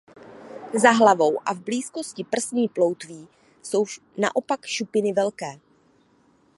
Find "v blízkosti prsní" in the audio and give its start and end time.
1.53-2.67